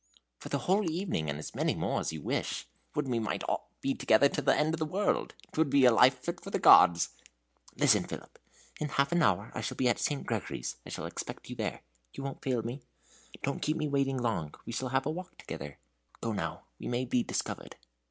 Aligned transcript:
"For 0.39 0.49
the 0.49 0.57
whole 0.65 0.89
evening, 0.89 1.29
and 1.29 1.37
as 1.37 1.53
many 1.53 1.75
more 1.75 1.99
as 1.99 2.11
you 2.11 2.23
wish. 2.23 2.65
Would 2.95 3.07
we 3.07 3.19
might 3.19 3.43
be 3.81 3.93
together 3.93 4.29
till 4.29 4.43
the 4.45 4.57
end 4.57 4.73
of 4.73 4.79
the 4.79 4.83
world! 4.87 5.35
'T 5.53 5.61
would 5.61 5.69
be 5.69 5.85
a 5.85 5.91
life 5.91 6.17
fit 6.17 6.41
for 6.43 6.49
gods!" 6.57 7.09
"Listen, 7.77 8.05
Philip; 8.05 8.39
in 8.79 8.89
half 8.89 9.11
an 9.11 9.21
hour 9.21 9.51
I 9.53 9.61
shall 9.61 9.77
be 9.77 9.87
at 9.87 9.99
St. 9.99 10.25
Gregory's. 10.25 10.77
I 10.87 10.89
shall 10.89 11.05
expect 11.05 11.51
you 11.51 11.55
there. 11.55 11.81
You 12.13 12.23
won't 12.23 12.41
fail 12.41 12.63
me? 12.63 12.81
Don't 13.43 13.61
keep 13.61 13.77
me 13.77 13.87
waiting 13.87 14.17
long 14.17 14.55
we 14.65 14.73
shall 14.73 14.89
have 14.89 15.05
a 15.05 15.11
walk 15.11 15.37
together. 15.37 15.77
Go 16.19 16.33
now 16.33 16.63
we 16.79 16.87
may 16.87 17.05
be 17.05 17.21
discovered." 17.21 17.75